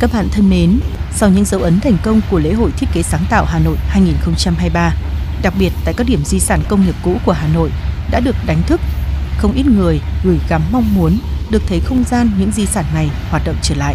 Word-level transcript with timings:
Các 0.00 0.12
bạn 0.12 0.28
thân 0.32 0.50
mến, 0.50 0.80
sau 1.12 1.30
những 1.30 1.44
dấu 1.44 1.60
ấn 1.60 1.80
thành 1.80 1.96
công 2.02 2.20
của 2.30 2.38
lễ 2.38 2.52
hội 2.52 2.70
thiết 2.76 2.86
kế 2.92 3.02
sáng 3.02 3.24
tạo 3.30 3.44
Hà 3.44 3.58
Nội 3.58 3.76
2023, 3.88 4.94
đặc 5.42 5.54
biệt 5.58 5.72
tại 5.84 5.94
các 5.96 6.06
điểm 6.06 6.24
di 6.24 6.40
sản 6.40 6.62
công 6.68 6.84
nghiệp 6.84 6.94
cũ 7.04 7.16
của 7.24 7.32
Hà 7.32 7.48
Nội 7.48 7.70
đã 8.10 8.20
được 8.20 8.36
đánh 8.46 8.62
thức, 8.66 8.80
không 9.38 9.52
ít 9.52 9.66
người 9.66 10.00
gửi 10.24 10.38
gắm 10.48 10.62
mong 10.72 10.94
muốn 10.94 11.18
được 11.50 11.62
thấy 11.66 11.80
không 11.80 12.04
gian 12.04 12.30
những 12.38 12.52
di 12.52 12.66
sản 12.66 12.84
này 12.94 13.10
hoạt 13.30 13.42
động 13.46 13.56
trở 13.62 13.74
lại. 13.74 13.94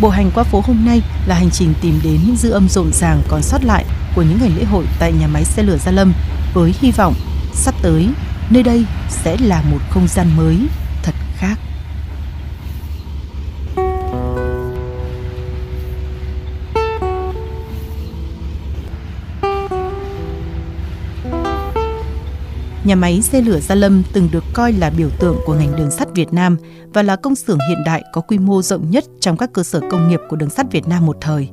Bộ 0.00 0.08
hành 0.08 0.30
qua 0.34 0.44
phố 0.44 0.62
hôm 0.66 0.84
nay 0.84 1.02
là 1.26 1.34
hành 1.34 1.50
trình 1.50 1.74
tìm 1.80 2.00
đến 2.04 2.20
những 2.26 2.36
dư 2.36 2.50
âm 2.50 2.68
rộn 2.68 2.92
ràng 2.92 3.22
còn 3.28 3.42
sót 3.42 3.64
lại 3.64 3.84
của 4.14 4.22
những 4.22 4.38
ngày 4.40 4.50
lễ 4.56 4.64
hội 4.64 4.84
tại 4.98 5.12
nhà 5.12 5.26
máy 5.26 5.44
xe 5.44 5.62
lửa 5.62 5.76
Gia 5.84 5.92
Lâm 5.92 6.12
với 6.54 6.74
hy 6.80 6.90
vọng 6.90 7.14
sắp 7.52 7.74
tới 7.82 8.08
nơi 8.50 8.62
đây 8.62 8.84
sẽ 9.08 9.36
là 9.40 9.62
một 9.62 9.80
không 9.90 10.08
gian 10.08 10.36
mới 10.36 10.58
thật 11.02 11.14
khác. 11.36 11.58
Nhà 22.88 22.94
máy 22.94 23.22
xe 23.22 23.40
lửa 23.40 23.60
Gia 23.60 23.74
Lâm 23.74 24.02
từng 24.12 24.28
được 24.32 24.44
coi 24.52 24.72
là 24.72 24.90
biểu 24.90 25.10
tượng 25.18 25.36
của 25.46 25.54
ngành 25.54 25.76
đường 25.76 25.90
sắt 25.90 26.08
Việt 26.14 26.32
Nam 26.32 26.56
và 26.94 27.02
là 27.02 27.16
công 27.16 27.34
xưởng 27.34 27.58
hiện 27.68 27.78
đại 27.86 28.02
có 28.12 28.20
quy 28.20 28.38
mô 28.38 28.62
rộng 28.62 28.90
nhất 28.90 29.04
trong 29.20 29.36
các 29.36 29.52
cơ 29.52 29.62
sở 29.62 29.80
công 29.90 30.08
nghiệp 30.08 30.20
của 30.28 30.36
đường 30.36 30.50
sắt 30.50 30.72
Việt 30.72 30.88
Nam 30.88 31.06
một 31.06 31.16
thời. 31.20 31.48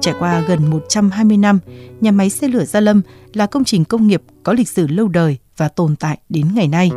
Trải 0.00 0.14
qua 0.18 0.40
gần 0.48 0.70
120 0.70 1.36
năm, 1.36 1.58
nhà 2.00 2.10
máy 2.10 2.30
xe 2.30 2.48
lửa 2.48 2.64
Gia 2.64 2.80
Lâm 2.80 3.02
là 3.32 3.46
công 3.46 3.64
trình 3.64 3.84
công 3.84 4.06
nghiệp 4.06 4.22
có 4.42 4.52
lịch 4.52 4.68
sử 4.68 4.86
lâu 4.86 5.08
đời 5.08 5.38
và 5.56 5.68
tồn 5.68 5.96
tại 5.96 6.18
đến 6.28 6.46
ngày 6.54 6.68
nay. 6.68 6.90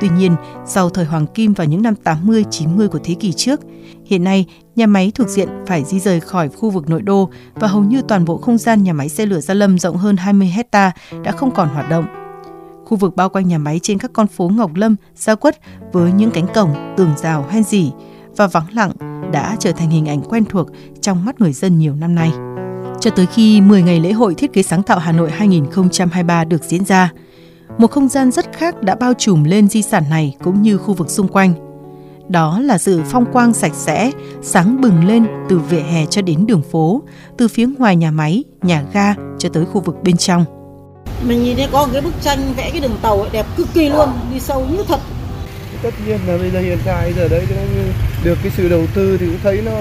Tuy 0.00 0.08
nhiên, 0.08 0.36
sau 0.66 0.90
thời 0.90 1.04
Hoàng 1.04 1.26
Kim 1.26 1.52
vào 1.52 1.66
những 1.66 1.82
năm 1.82 1.94
80-90 2.04 2.88
của 2.88 3.00
thế 3.04 3.14
kỷ 3.14 3.32
trước, 3.32 3.60
hiện 4.04 4.24
nay 4.24 4.46
nhà 4.76 4.86
máy 4.86 5.12
thuộc 5.14 5.28
diện 5.28 5.48
phải 5.66 5.84
di 5.84 6.00
rời 6.00 6.20
khỏi 6.20 6.48
khu 6.48 6.70
vực 6.70 6.88
nội 6.88 7.02
đô 7.02 7.30
và 7.54 7.68
hầu 7.68 7.84
như 7.84 8.02
toàn 8.08 8.24
bộ 8.24 8.36
không 8.36 8.58
gian 8.58 8.82
nhà 8.82 8.92
máy 8.92 9.08
xe 9.08 9.26
lửa 9.26 9.40
Gia 9.40 9.54
Lâm 9.54 9.78
rộng 9.78 9.96
hơn 9.96 10.16
20 10.16 10.48
hecta 10.48 10.92
đã 11.24 11.32
không 11.32 11.54
còn 11.54 11.68
hoạt 11.68 11.90
động. 11.90 12.23
Khu 12.84 12.96
vực 12.96 13.16
bao 13.16 13.28
quanh 13.28 13.48
nhà 13.48 13.58
máy 13.58 13.80
trên 13.82 13.98
các 13.98 14.10
con 14.12 14.26
phố 14.26 14.48
Ngọc 14.48 14.74
Lâm, 14.74 14.96
Gia 15.14 15.34
Quất 15.34 15.58
với 15.92 16.12
những 16.12 16.30
cánh 16.30 16.46
cổng, 16.54 16.94
tường 16.96 17.10
rào 17.16 17.46
hoen 17.50 17.64
dỉ 17.64 17.90
và 18.36 18.46
vắng 18.46 18.66
lặng 18.72 18.92
đã 19.32 19.56
trở 19.58 19.72
thành 19.72 19.90
hình 19.90 20.08
ảnh 20.08 20.20
quen 20.20 20.44
thuộc 20.44 20.68
trong 21.00 21.24
mắt 21.24 21.40
người 21.40 21.52
dân 21.52 21.78
nhiều 21.78 21.94
năm 21.94 22.14
nay. 22.14 22.32
Cho 23.00 23.10
tới 23.10 23.26
khi 23.26 23.60
10 23.60 23.82
ngày 23.82 24.00
lễ 24.00 24.12
hội 24.12 24.34
thiết 24.34 24.52
kế 24.52 24.62
sáng 24.62 24.82
tạo 24.82 24.98
Hà 24.98 25.12
Nội 25.12 25.30
2023 25.30 26.44
được 26.44 26.62
diễn 26.62 26.84
ra, 26.84 27.12
một 27.78 27.90
không 27.90 28.08
gian 28.08 28.30
rất 28.30 28.52
khác 28.52 28.82
đã 28.82 28.94
bao 28.94 29.14
trùm 29.14 29.44
lên 29.44 29.68
di 29.68 29.82
sản 29.82 30.04
này 30.10 30.36
cũng 30.44 30.62
như 30.62 30.78
khu 30.78 30.94
vực 30.94 31.10
xung 31.10 31.28
quanh. 31.28 31.54
Đó 32.28 32.60
là 32.60 32.78
sự 32.78 33.02
phong 33.04 33.32
quang 33.32 33.52
sạch 33.52 33.74
sẽ, 33.74 34.10
sáng 34.42 34.80
bừng 34.80 35.04
lên 35.04 35.26
từ 35.48 35.58
vỉa 35.58 35.80
hè 35.80 36.06
cho 36.06 36.22
đến 36.22 36.46
đường 36.46 36.62
phố, 36.62 37.02
từ 37.38 37.48
phía 37.48 37.66
ngoài 37.78 37.96
nhà 37.96 38.10
máy, 38.10 38.44
nhà 38.62 38.84
ga 38.92 39.14
cho 39.38 39.48
tới 39.48 39.64
khu 39.64 39.80
vực 39.80 39.96
bên 40.02 40.16
trong. 40.16 40.44
Mình 41.26 41.44
nhìn 41.44 41.56
thấy 41.56 41.68
có 41.72 41.86
một 41.86 41.92
cái 41.92 42.02
bức 42.02 42.14
tranh 42.22 42.54
vẽ 42.56 42.70
cái 42.70 42.80
đường 42.80 42.98
tàu 43.02 43.20
ấy 43.20 43.30
đẹp 43.32 43.46
cực 43.56 43.66
kỳ 43.74 43.88
luôn, 43.88 44.08
đi 44.34 44.40
sâu 44.40 44.66
như 44.70 44.84
thật. 44.88 45.00
Tất 45.82 45.90
nhiên 46.06 46.18
là 46.26 46.36
bây 46.38 46.50
giờ 46.50 46.60
hiện 46.60 46.78
tại 46.84 47.12
giờ 47.16 47.28
đấy 47.28 47.46
nó 47.50 47.62
được 48.24 48.38
cái 48.42 48.52
sự 48.56 48.68
đầu 48.68 48.86
tư 48.94 49.16
thì 49.20 49.26
cũng 49.26 49.38
thấy 49.42 49.62
nó 49.64 49.72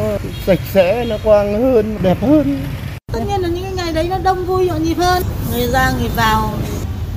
sạch 0.46 0.60
sẽ, 0.74 1.06
nó 1.06 1.18
quang 1.24 1.62
hơn, 1.62 1.98
đẹp 2.02 2.18
hơn. 2.22 2.60
Tất 3.14 3.20
nhiên 3.28 3.42
là 3.42 3.48
những 3.48 3.64
cái 3.64 3.74
ngày 3.74 3.94
đấy 3.94 4.08
nó 4.10 4.18
đông 4.24 4.46
vui 4.46 4.68
nhộn 4.68 4.84
nhịp 4.84 4.98
hơn. 4.98 5.24
Người 5.52 5.68
ra 5.68 5.92
người 6.00 6.10
vào, 6.16 6.54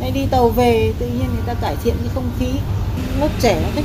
hay 0.01 0.11
đi 0.11 0.21
tàu 0.31 0.49
về 0.49 0.93
tự 0.99 1.07
nhiên 1.07 1.29
người 1.35 1.45
ta 1.47 1.55
cải 1.55 1.77
thiện 1.85 1.95
cái 2.01 2.11
không 2.15 2.31
khí. 2.39 2.47
Lớp 3.21 3.29
trẻ 3.41 3.61
nó 3.63 3.69
thích. 3.75 3.85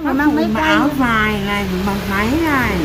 Mang 0.00 0.36
mấy 0.36 0.46
cái 0.54 0.62
áo 0.62 0.88
dài 1.00 1.40
này, 1.46 1.66
bằng 1.86 1.98
váy 2.10 2.28
này, 2.44 2.76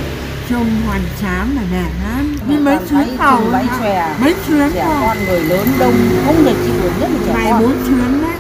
trông 0.50 0.66
hoàn 0.86 1.02
trám 1.22 1.56
là 1.56 1.64
đẹp 1.72 1.90
lắm 2.03 2.35
đi 2.50 2.58
mấy 2.58 2.78
chuyến 2.90 3.18
tàu 3.18 3.41
mấy 4.22 4.34
chuyến 4.47 4.72
trẻ 4.74 4.88
con 5.02 5.18
người 5.25 5.41
lớn 5.41 5.68
đông 5.80 5.94
không 6.25 6.35
thể 6.46 6.53
chịu 6.66 6.75
được 6.84 6.91
nhất 7.00 7.09
là 7.13 7.19
trẻ 7.25 7.34
mày 7.34 7.52
con 7.52 7.62
bốn 7.62 7.72
chuyến 7.88 8.22
đấy 8.22 8.31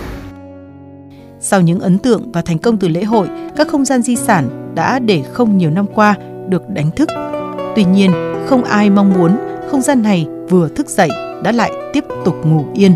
Sau 1.39 1.61
những 1.61 1.79
ấn 1.79 1.97
tượng 1.97 2.31
và 2.31 2.41
thành 2.41 2.57
công 2.57 2.77
từ 2.77 2.87
lễ 2.87 3.03
hội, 3.03 3.27
các 3.55 3.67
không 3.67 3.85
gian 3.85 4.01
di 4.01 4.15
sản 4.15 4.73
đã 4.75 4.99
để 4.99 5.23
không 5.33 5.57
nhiều 5.57 5.69
năm 5.69 5.85
qua 5.95 6.15
được 6.49 6.69
đánh 6.69 6.91
thức. 6.91 7.09
Tuy 7.75 7.83
nhiên, 7.83 8.11
không 8.47 8.63
ai 8.63 8.89
mong 8.89 9.13
muốn 9.13 9.37
không 9.71 9.81
gian 9.81 10.01
này 10.01 10.27
vừa 10.49 10.69
thức 10.69 10.89
dậy 10.89 11.09
đã 11.43 11.51
lại 11.51 11.71
tiếp 11.93 12.03
tục 12.25 12.35
ngủ 12.45 12.65
yên. 12.73 12.93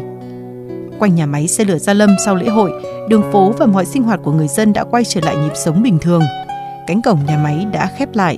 Quanh 1.00 1.16
nhà 1.16 1.26
máy 1.26 1.48
xe 1.48 1.64
lửa 1.66 1.78
Gia 1.78 1.94
Lâm 1.94 2.16
sau 2.26 2.36
lễ 2.36 2.48
hội, 2.48 2.72
đường 3.10 3.24
phố 3.32 3.54
và 3.58 3.66
mọi 3.66 3.86
sinh 3.86 4.04
hoạt 4.04 4.20
của 4.24 4.32
người 4.32 4.48
dân 4.48 4.74
đã 4.74 4.84
quay 4.84 5.04
trở 5.04 5.22
lại 5.22 5.36
nhịp 5.36 5.54
sống 5.56 5.84
bình 5.84 5.98
thường. 6.02 6.24
Cánh 6.88 7.02
cổng 7.02 7.20
nhà 7.28 7.38
máy 7.38 7.66
đã 7.72 7.90
khép 7.98 8.10
lại, 8.16 8.38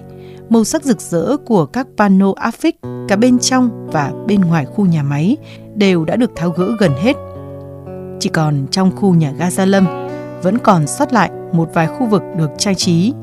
màu 0.54 0.64
sắc 0.64 0.84
rực 0.84 1.02
rỡ 1.02 1.38
của 1.38 1.66
các 1.66 1.88
pano 1.98 2.34
áp 2.36 2.52
phích 2.52 2.76
cả 3.08 3.16
bên 3.16 3.40
trong 3.40 3.88
và 3.92 4.12
bên 4.28 4.42
ngoài 4.42 4.66
khu 4.66 4.86
nhà 4.86 5.04
máy, 5.04 5.38
đều 5.76 6.06
đã 6.06 6.16
được 6.16 6.32
tháo 6.36 6.50
gỡ 6.50 6.72
gần 6.80 6.92
hết. 7.02 7.16
Chỉ 8.20 8.30
còn 8.30 8.66
trong 8.72 8.96
khu 8.96 9.16
nhà 9.16 9.34
ga 9.38 9.52
Gia 9.52 9.66
Lâm 9.66 9.86
vẫn 10.44 10.58
còn 10.58 10.88
sót 10.88 11.14
lại 11.14 11.32
một 11.54 11.70
vài 11.74 11.88
khu 11.88 12.06
vực 12.06 12.22
được 12.38 12.50
trang 12.58 12.76
trí. 12.76 13.14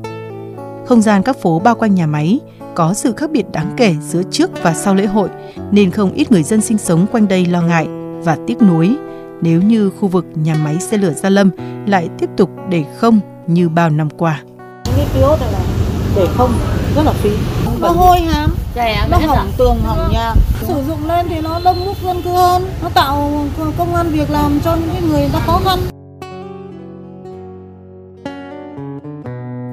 Không 0.85 1.01
gian 1.01 1.23
các 1.23 1.37
phố 1.41 1.59
bao 1.59 1.75
quanh 1.75 1.95
nhà 1.95 2.07
máy 2.07 2.39
có 2.75 2.93
sự 2.93 3.13
khác 3.17 3.31
biệt 3.31 3.45
đáng 3.51 3.73
kể 3.77 3.95
giữa 4.01 4.21
trước 4.31 4.63
và 4.63 4.73
sau 4.73 4.95
lễ 4.95 5.05
hội, 5.05 5.29
nên 5.71 5.91
không 5.91 6.13
ít 6.13 6.31
người 6.31 6.43
dân 6.43 6.61
sinh 6.61 6.77
sống 6.77 7.05
quanh 7.11 7.27
đây 7.27 7.45
lo 7.45 7.61
ngại 7.61 7.87
và 8.23 8.37
tiếc 8.47 8.61
nuối 8.61 8.95
nếu 9.41 9.61
như 9.61 9.89
khu 9.89 10.07
vực 10.07 10.25
nhà 10.35 10.55
máy 10.63 10.79
xe 10.79 10.97
lửa 10.97 11.13
Gia 11.13 11.29
Lâm 11.29 11.49
lại 11.87 12.09
tiếp 12.19 12.29
tục 12.37 12.49
để 12.69 12.83
không 12.97 13.19
như 13.47 13.69
bao 13.69 13.89
năm 13.89 14.09
qua. 14.09 14.41
những 14.85 14.95
cái 14.95 15.07
kiosk 15.13 15.41
này 15.41 15.51
là 15.51 15.59
để 16.15 16.27
không 16.37 16.51
rất 16.95 17.03
là 17.05 17.11
phí. 17.11 17.29
Nó 17.79 17.89
hôi 17.89 18.21
hám 18.21 18.55
nó 19.09 19.17
hỏng 19.17 19.51
tường 19.57 19.77
hỏng 19.83 20.09
nhà. 20.11 20.33
Sử 20.61 20.73
dụng 20.87 21.07
lên 21.07 21.25
thì 21.29 21.41
nó 21.41 21.59
đông 21.63 21.85
đúc 21.85 21.97
dân 22.03 22.21
cư 22.21 22.29
hơn 22.29 22.65
nó 22.83 22.89
tạo 22.89 23.45
công 23.77 23.95
an 23.95 24.09
việc 24.09 24.29
làm 24.29 24.59
cho 24.63 24.75
những 24.75 25.09
người 25.09 25.29
ta 25.33 25.39
khó 25.45 25.59
khăn. 25.65 25.79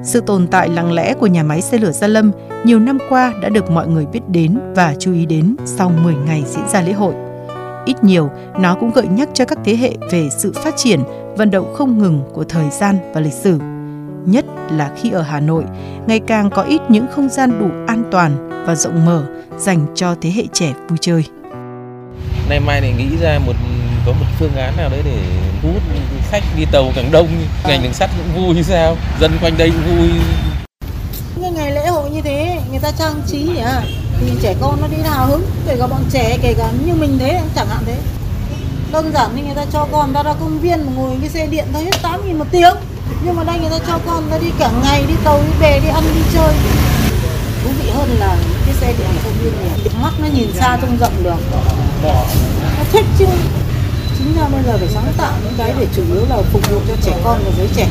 Sự 0.03 0.21
tồn 0.21 0.47
tại 0.47 0.69
lặng 0.69 0.91
lẽ 0.91 1.13
của 1.13 1.27
nhà 1.27 1.43
máy 1.43 1.61
xe 1.61 1.77
lửa 1.77 1.91
Gia 1.91 2.07
Lâm 2.07 2.31
nhiều 2.65 2.79
năm 2.79 2.97
qua 3.09 3.33
đã 3.41 3.49
được 3.49 3.71
mọi 3.71 3.87
người 3.87 4.05
biết 4.05 4.21
đến 4.27 4.59
và 4.75 4.95
chú 4.99 5.13
ý 5.13 5.25
đến 5.25 5.55
sau 5.65 5.91
10 6.03 6.15
ngày 6.15 6.43
diễn 6.47 6.67
ra 6.69 6.81
lễ 6.81 6.93
hội. 6.93 7.13
Ít 7.85 8.03
nhiều, 8.03 8.29
nó 8.59 8.75
cũng 8.75 8.91
gợi 8.91 9.07
nhắc 9.07 9.29
cho 9.33 9.45
các 9.45 9.57
thế 9.65 9.75
hệ 9.75 9.91
về 10.11 10.29
sự 10.37 10.53
phát 10.55 10.73
triển, 10.77 10.99
vận 11.37 11.51
động 11.51 11.73
không 11.73 11.97
ngừng 11.97 12.21
của 12.33 12.43
thời 12.43 12.69
gian 12.69 12.97
và 13.13 13.21
lịch 13.21 13.33
sử. 13.33 13.59
Nhất 14.25 14.45
là 14.71 14.91
khi 14.97 15.11
ở 15.11 15.21
Hà 15.21 15.39
Nội, 15.39 15.63
ngày 16.07 16.19
càng 16.19 16.49
có 16.49 16.61
ít 16.61 16.81
những 16.89 17.05
không 17.11 17.29
gian 17.29 17.59
đủ 17.59 17.67
an 17.87 18.03
toàn 18.11 18.49
và 18.65 18.75
rộng 18.75 19.05
mở 19.05 19.23
dành 19.57 19.85
cho 19.95 20.15
thế 20.21 20.31
hệ 20.35 20.43
trẻ 20.53 20.73
vui 20.89 20.97
chơi. 21.01 21.23
nay 22.49 22.59
mai 22.59 22.81
này 22.81 22.93
nghĩ 22.97 23.07
ra 23.21 23.39
một 23.45 23.53
có 24.05 24.11
một 24.11 24.25
phương 24.39 24.55
án 24.55 24.77
nào 24.77 24.89
đấy 24.89 25.01
để 25.05 25.17
thu 25.61 25.69
hút 25.73 25.81
khách 26.29 26.43
đi 26.57 26.65
tàu 26.71 26.91
càng 26.95 27.11
đông 27.11 27.27
ngành 27.63 27.83
đường 27.83 27.93
sắt 27.93 28.09
cũng 28.17 28.45
vui 28.45 28.63
sao 28.63 28.95
dân 29.19 29.31
quanh 29.41 29.57
đây 29.57 29.71
cũng 29.71 29.97
vui. 29.97 30.09
Những 31.35 31.55
ngày 31.55 31.71
lễ 31.71 31.87
hội 31.87 32.09
như 32.09 32.21
thế 32.21 32.59
người 32.69 32.79
ta 32.79 32.91
trang 32.91 33.21
trí 33.27 33.37
nhỉ? 33.37 33.63
Thì 34.19 34.31
trẻ 34.41 34.55
con 34.61 34.81
nó 34.81 34.87
đi 34.87 34.97
hào 35.03 35.25
hứng 35.25 35.43
kể 35.67 35.77
cả 35.79 35.87
bọn 35.87 36.01
trẻ 36.11 36.37
kể 36.41 36.53
cả 36.57 36.71
như 36.85 36.93
mình 36.93 37.17
thế 37.19 37.41
chẳng 37.55 37.67
hạn 37.67 37.83
thế. 37.85 37.97
Đơn 38.91 39.11
giản 39.13 39.29
thì 39.35 39.41
người 39.41 39.55
ta 39.55 39.65
cho 39.71 39.87
con 39.91 40.13
ta 40.13 40.23
ra 40.23 40.33
công 40.39 40.59
viên 40.59 40.85
mà 40.85 40.91
ngồi 40.95 41.17
cái 41.21 41.29
xe 41.29 41.47
điện 41.47 41.65
ta 41.73 41.79
hết 41.79 41.91
8 42.01 42.27
nghìn 42.27 42.37
một 42.37 42.45
tiếng 42.51 42.75
nhưng 43.25 43.35
mà 43.35 43.43
đây 43.43 43.59
người 43.59 43.69
ta 43.69 43.79
cho 43.87 43.99
con 44.05 44.23
nó 44.29 44.37
đi 44.37 44.47
cả 44.59 44.71
ngày, 44.83 45.05
đi 45.07 45.13
tàu, 45.23 45.41
đi 45.47 45.53
về 45.59 45.79
đi 45.83 45.87
ăn, 45.87 46.03
đi 46.15 46.21
chơi. 46.33 46.53
Thú 47.63 47.69
vị 47.83 47.89
hơn 47.89 48.09
là 48.19 48.37
cái 48.65 48.75
xe 48.75 48.93
điện 48.97 49.07
ở 49.07 49.21
công 49.23 49.33
viên 49.43 49.53
này. 49.59 49.69
Mắt 50.01 50.11
nó 50.21 50.27
nhìn 50.33 50.53
xa 50.53 50.77
trông 50.81 50.97
rộng 50.99 51.23
được. 51.23 51.37
Nó 52.77 52.83
thích 52.91 53.05
chứ. 53.19 53.25
Chính 54.17 54.35
ra 54.37 54.47
bây 54.51 54.63
giờ 54.63 54.77
phải 54.77 54.87
sáng 54.87 55.13
tạo 55.17 55.33
những 55.43 55.53
cái 55.57 55.73
để 55.79 55.87
chủ 55.95 56.03
yếu 56.13 56.25
là 56.29 56.41
phục 56.41 56.69
vụ 56.71 56.79
cho 56.87 56.93
trẻ 57.01 57.17
con 57.23 57.39
và 57.45 57.51
giới 57.57 57.67
trẻ. 57.75 57.87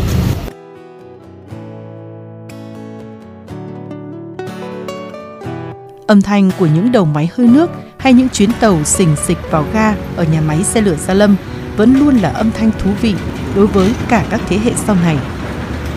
Âm 6.07 6.23
thanh 6.23 6.51
của 6.59 6.67
những 6.67 6.93
đầu 6.93 7.05
máy 7.05 7.31
hơi 7.37 7.47
nước 7.47 7.71
hay 7.99 8.13
những 8.13 8.29
chuyến 8.29 8.51
tàu 8.61 8.85
xình 8.85 9.17
xịch 9.27 9.39
vào 9.51 9.65
ga 9.73 9.95
ở 10.17 10.25
nhà 10.25 10.41
máy 10.41 10.65
xe 10.65 10.81
lửa 10.81 10.97
Gia 11.07 11.15
Lâm 11.15 11.37
vẫn 11.79 11.99
luôn 11.99 12.17
là 12.17 12.29
âm 12.29 12.51
thanh 12.51 12.71
thú 12.79 12.91
vị 13.01 13.15
đối 13.55 13.67
với 13.67 13.93
cả 14.09 14.25
các 14.31 14.41
thế 14.49 14.59
hệ 14.65 14.73
sau 14.87 14.97
này. 15.03 15.17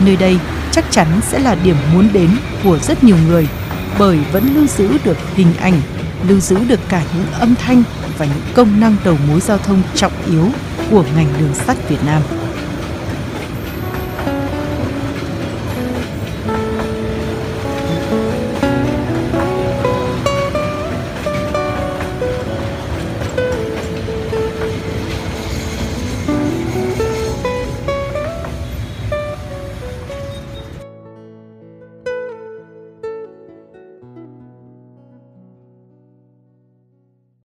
Nơi 0.06 0.16
đây 0.16 0.38
chắc 0.72 0.86
chắn 0.92 1.08
sẽ 1.22 1.40
là 1.40 1.56
điểm 1.64 1.76
muốn 1.94 2.10
đến 2.14 2.30
của 2.64 2.80
rất 2.80 3.04
nhiều 3.04 3.18
người 3.28 3.48
bởi 4.00 4.20
vẫn 4.32 4.56
lưu 4.56 4.68
giữ 4.68 4.98
được 5.04 5.18
hình 5.36 5.54
ảnh, 5.60 5.82
lưu 6.28 6.40
giữ 6.40 6.58
được 6.68 6.80
cả 6.90 7.04
những 7.16 7.32
âm 7.40 7.56
thanh 7.56 7.84
và 8.18 8.26
những 8.26 8.44
công 8.54 8.80
năng 8.80 8.96
đầu 9.04 9.18
mối 9.28 9.40
giao 9.40 9.58
thông 9.58 9.82
trọng 9.96 10.12
yếu 10.32 10.48
của 10.92 11.04
ngành 11.16 11.28
đường 11.40 11.54
sắt 11.54 11.90
Việt 11.90 12.04
Nam. 12.06 12.22